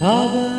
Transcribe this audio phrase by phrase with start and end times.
[0.00, 0.49] Tava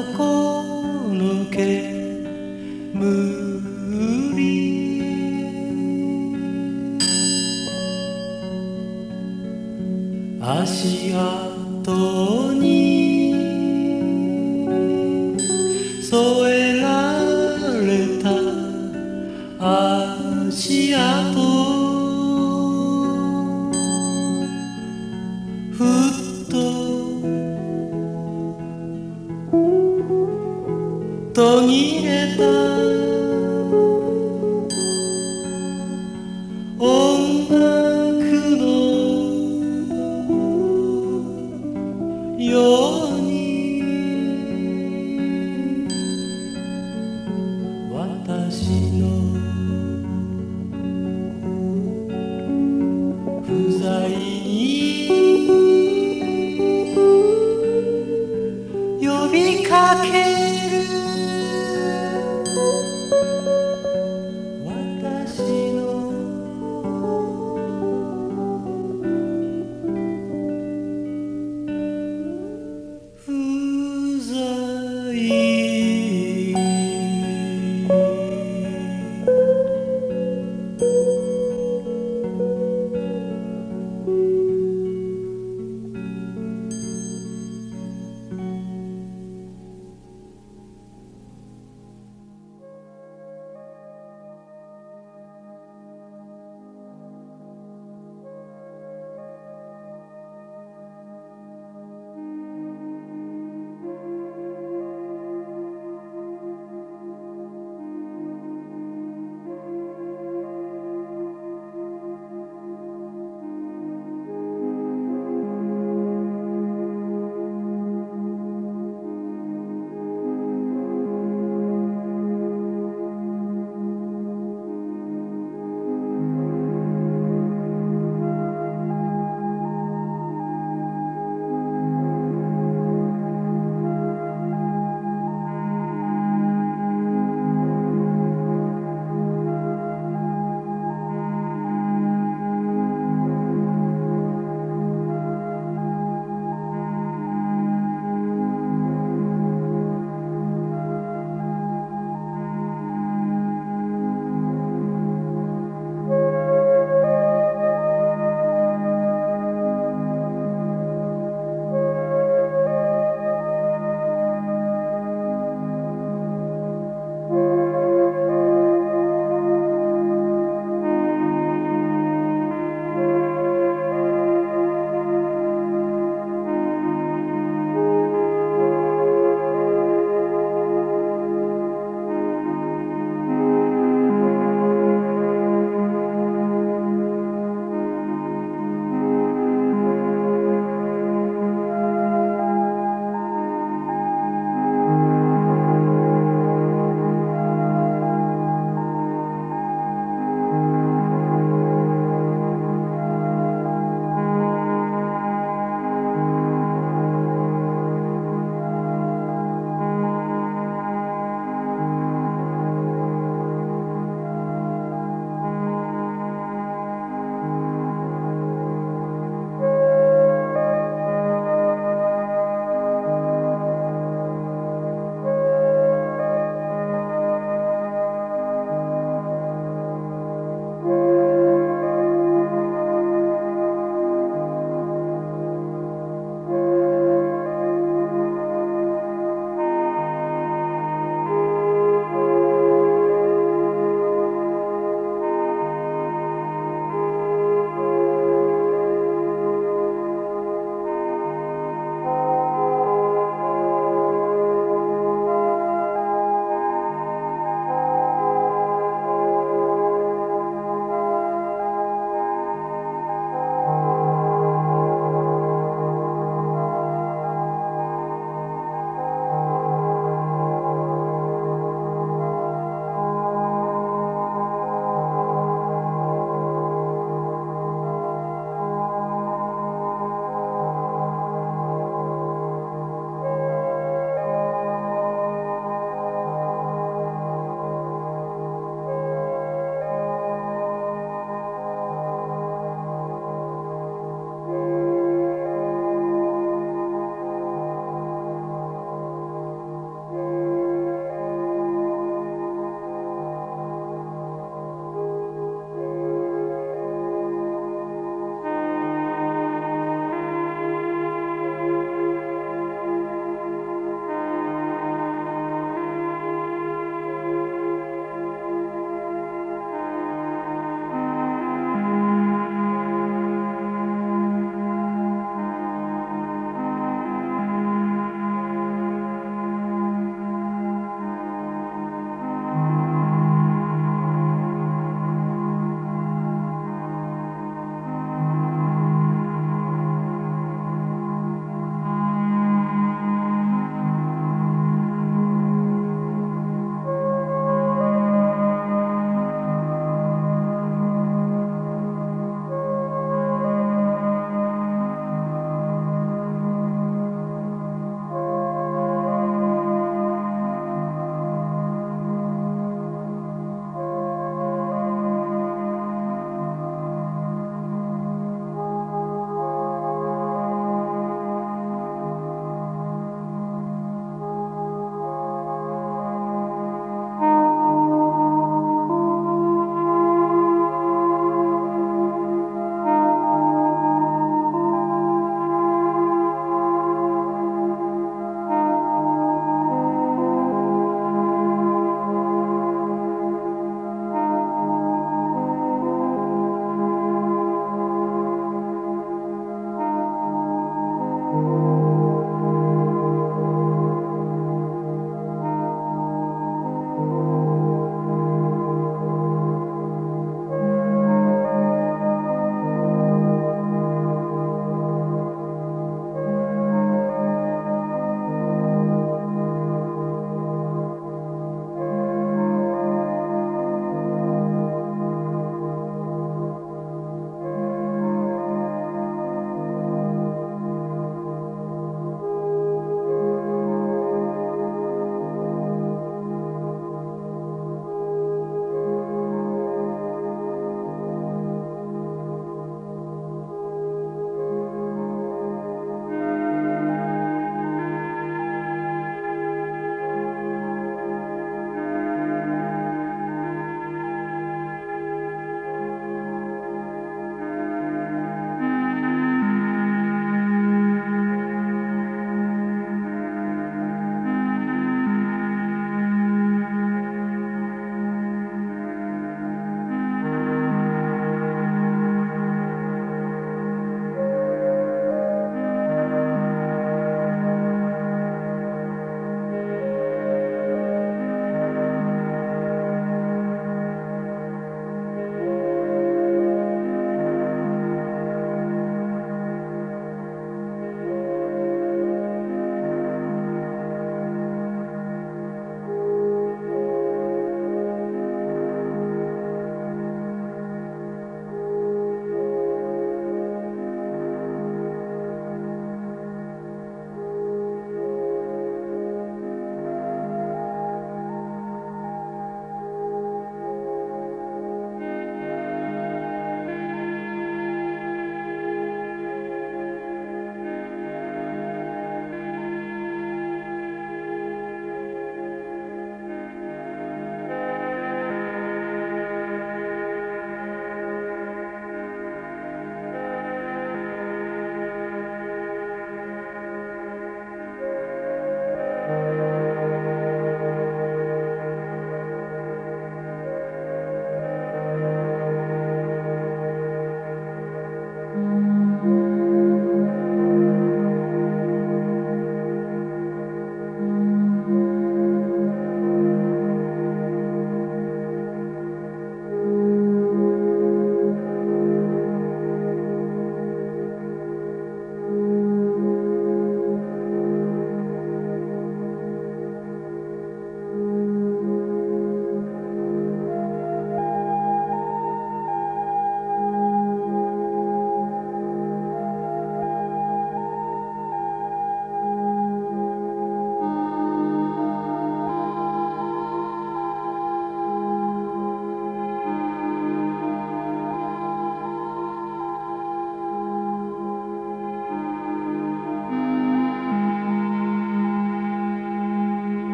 [48.71, 49.20] sino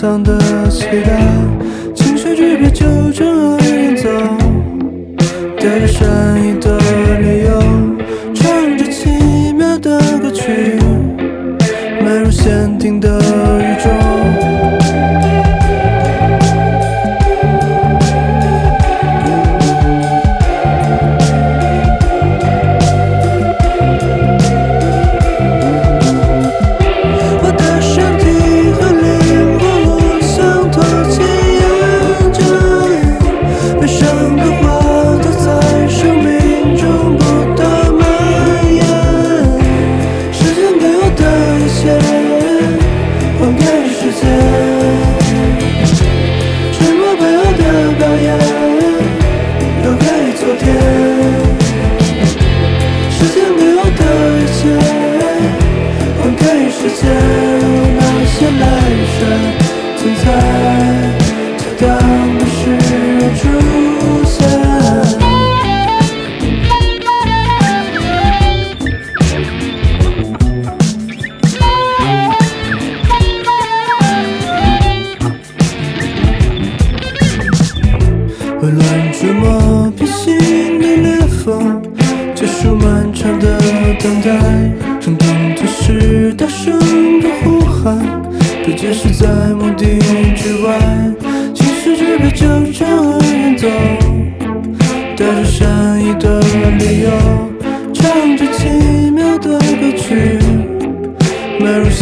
[0.00, 0.38] 藏的
[0.70, 1.20] 期待
[1.94, 4.08] 情绪之别就这样演奏
[5.58, 6.79] 带着善意的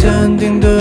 [0.01, 0.78] 山顶的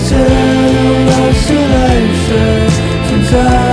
[0.00, 3.67] 那些么是泪水，挣。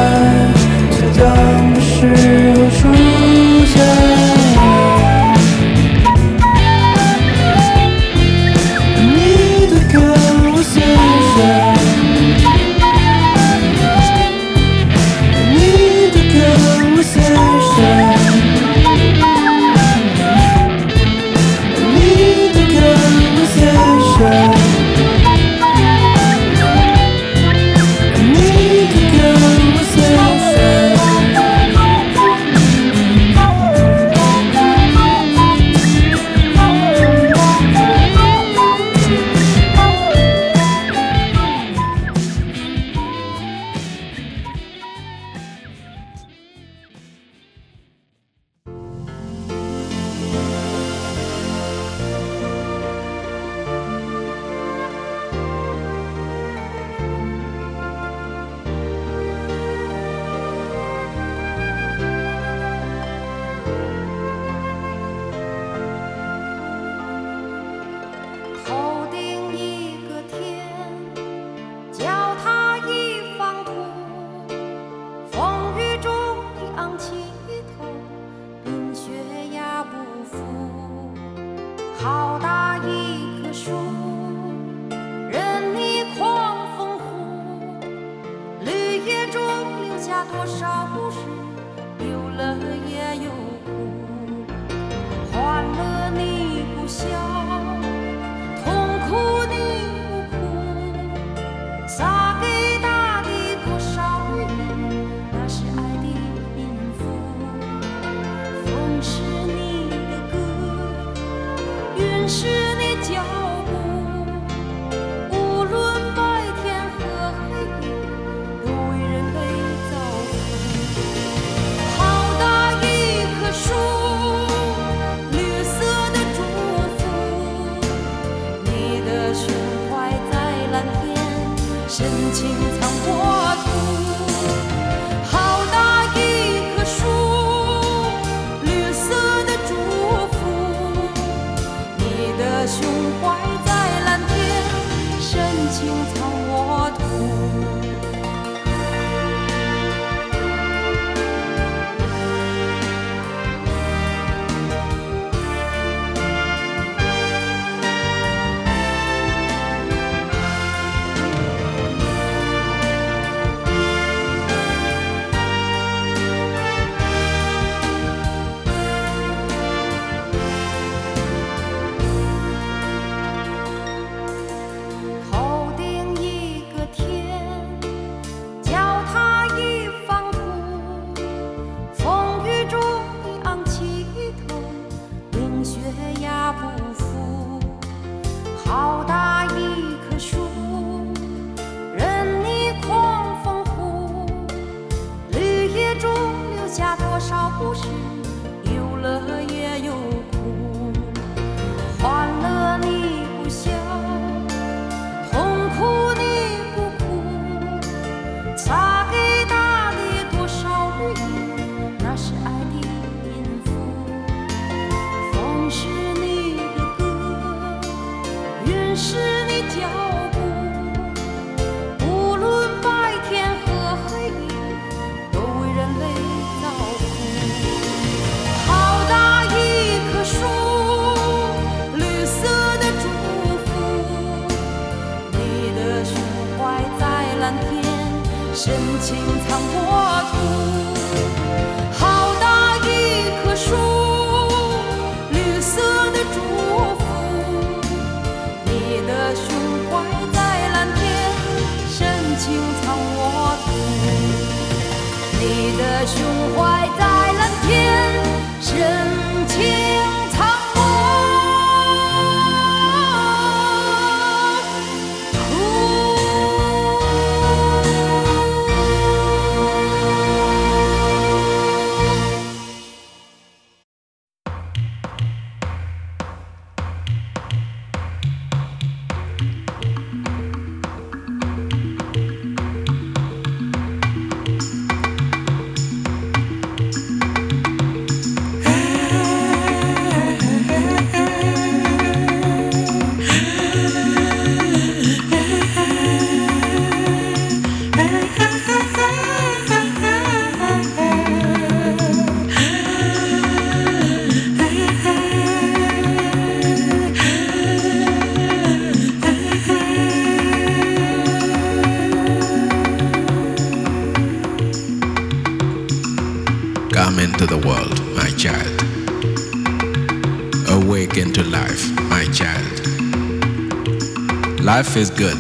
[324.95, 325.37] life is good,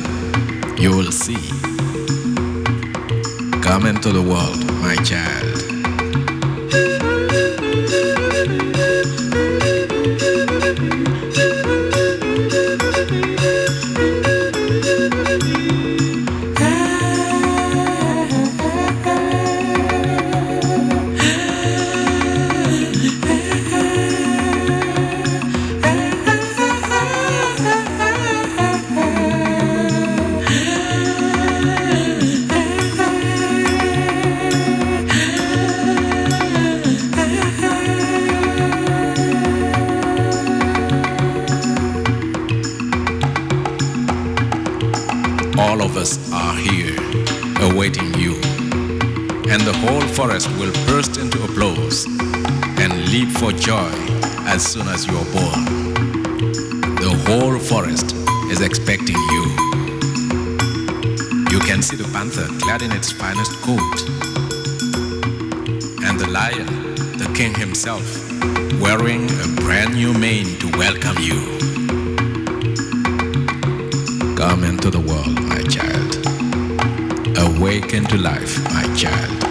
[0.77, 1.35] you will see.
[3.61, 7.04] Come into the world, my child.
[50.15, 52.05] forest will burst into applause
[52.79, 53.91] and leap for joy
[54.47, 55.65] as soon as you are born.
[57.03, 58.15] The whole forest
[58.49, 59.43] is expecting you.
[61.51, 63.97] You can see the panther clad in its finest coat,
[66.07, 68.05] and the lion, the king himself,
[68.79, 71.39] wearing a brand new mane to welcome you.
[74.37, 76.11] Come into the world, my child.
[77.37, 79.44] Awaken to life, my child.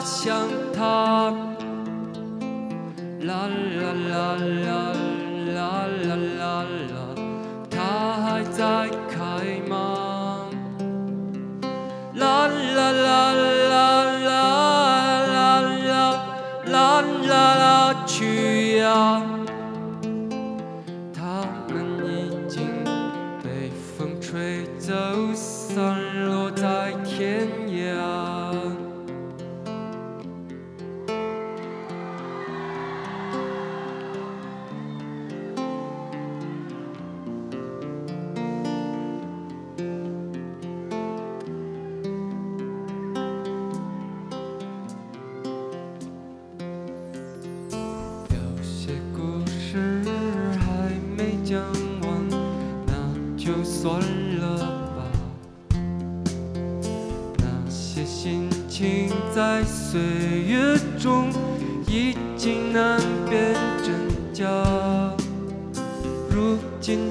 [0.00, 1.30] 想他。
[3.22, 4.92] 啦啦啦啦
[5.54, 7.14] 啦啦啦啦，
[7.70, 8.99] 他还在。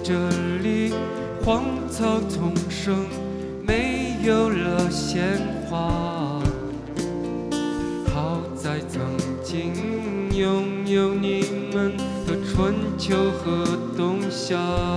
[0.04, 0.30] 这
[0.62, 0.94] 里
[1.44, 3.06] 荒草丛生
[3.66, 6.42] 没有了鲜花。
[8.14, 9.02] 好在曾
[9.44, 9.74] 经
[10.36, 11.96] 拥有你们
[12.28, 13.66] 的春秋和
[13.96, 14.89] 冬夏。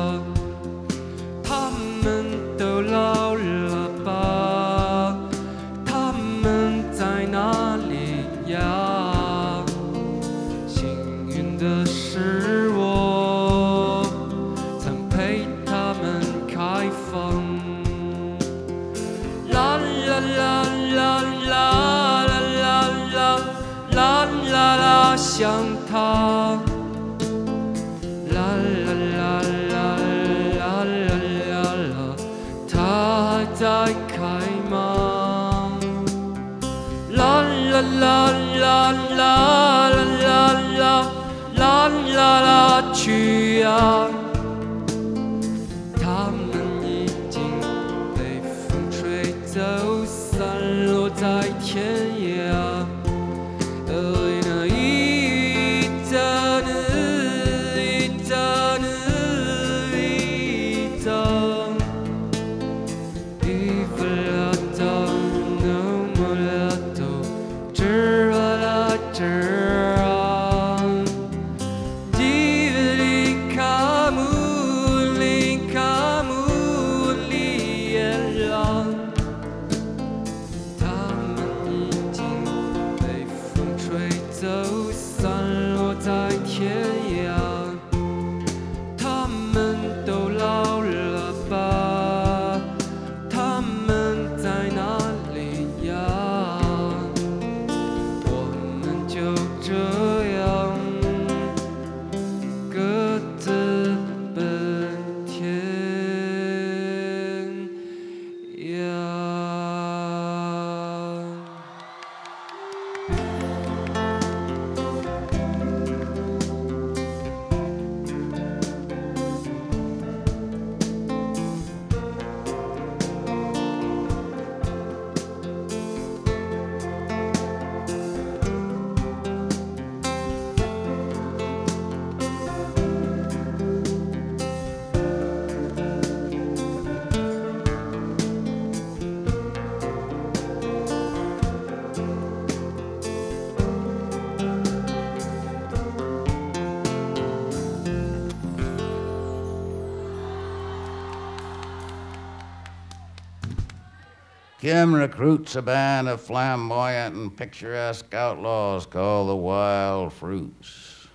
[154.62, 161.08] Kim recruits a band of flamboyant and picturesque outlaws called the Wild Fruits.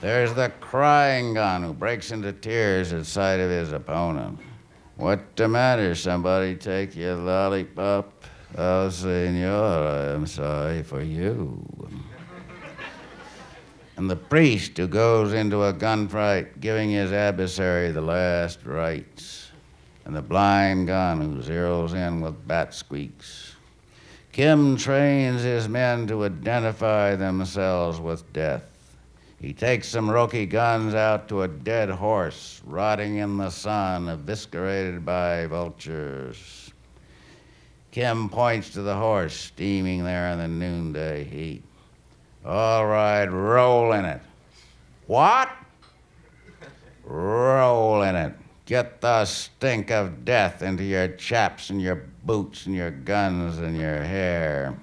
[0.00, 4.40] There's the crying gun who breaks into tears at sight of his opponent.
[4.96, 5.94] What the matter?
[5.94, 8.24] Somebody take your lollipop?
[8.56, 11.64] Oh, senor, I'm sorry for you.
[13.96, 19.47] And the priest who goes into a gunfight giving his adversary the last rites.
[20.08, 23.54] And the blind gun who zeroes in with bat squeaks.
[24.32, 28.64] Kim trains his men to identify themselves with death.
[29.38, 35.04] He takes some Roki guns out to a dead horse rotting in the sun, eviscerated
[35.04, 36.72] by vultures.
[37.90, 41.62] Kim points to the horse steaming there in the noonday heat.
[42.46, 44.22] All right, roll in it.
[45.06, 45.50] What?
[47.04, 48.32] Roll in it.
[48.68, 53.74] Get the stink of death into your chaps and your boots and your guns and
[53.74, 54.78] your hair.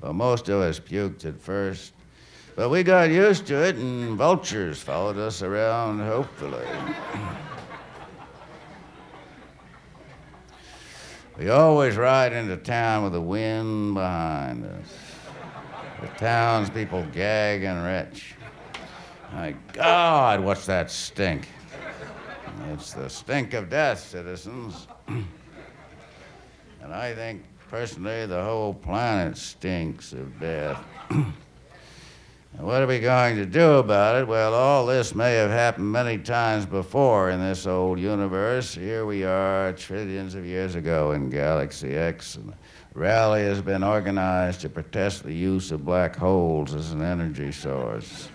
[0.00, 1.92] Well, most of us puked at first,
[2.56, 6.66] but we got used to it, and vultures followed us around, hopefully.
[11.38, 14.88] we always ride into town with the wind behind us.
[16.00, 18.34] The townspeople gag and retch.
[19.32, 21.46] My God, what's that stink?
[22.68, 24.86] It's the stink of death, citizens.
[25.08, 25.24] and
[26.92, 30.82] I think, personally, the whole planet stinks of death.
[31.10, 34.26] And what are we going to do about it?
[34.26, 38.74] Well, all this may have happened many times before in this old universe.
[38.74, 43.84] Here we are, trillions of years ago in Galaxy X, and a rally has been
[43.84, 48.28] organized to protest the use of black holes as an energy source.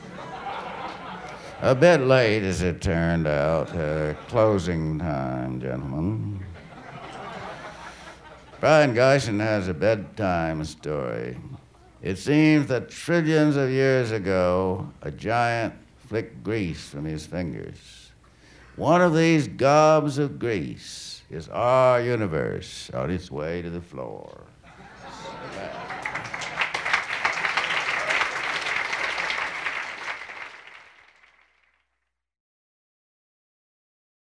[1.66, 3.76] A bit late, as it turned out.
[3.76, 6.46] Uh, closing time, gentlemen.
[8.60, 11.36] Brion Gysin has a bedtime story.
[12.04, 15.74] It seems that trillions of years ago, a giant
[16.08, 18.12] flicked grease from his fingers.
[18.76, 24.45] One of these gobs of grease is our universe on its way to the floor.